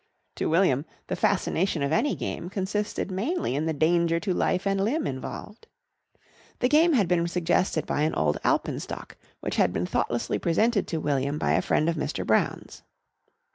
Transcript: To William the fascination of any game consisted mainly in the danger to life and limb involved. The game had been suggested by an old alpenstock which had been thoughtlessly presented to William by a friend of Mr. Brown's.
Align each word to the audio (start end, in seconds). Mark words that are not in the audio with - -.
To 0.37 0.49
William 0.49 0.85
the 1.05 1.15
fascination 1.15 1.83
of 1.83 1.91
any 1.91 2.15
game 2.15 2.49
consisted 2.49 3.11
mainly 3.11 3.53
in 3.55 3.67
the 3.67 3.71
danger 3.71 4.19
to 4.21 4.33
life 4.33 4.65
and 4.65 4.83
limb 4.83 5.05
involved. 5.05 5.67
The 6.57 6.67
game 6.67 6.93
had 6.93 7.07
been 7.07 7.27
suggested 7.27 7.85
by 7.85 8.01
an 8.01 8.15
old 8.15 8.39
alpenstock 8.43 9.15
which 9.41 9.57
had 9.57 9.71
been 9.71 9.85
thoughtlessly 9.85 10.39
presented 10.39 10.87
to 10.87 10.97
William 10.99 11.37
by 11.37 11.51
a 11.51 11.61
friend 11.61 11.87
of 11.87 11.97
Mr. 11.97 12.25
Brown's. 12.25 12.81